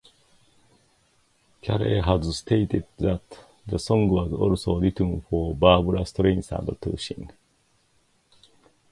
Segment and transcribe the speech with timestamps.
[1.61, 3.21] Carey has stated that
[3.67, 7.29] the song was also written for Barbra Streisand to sing.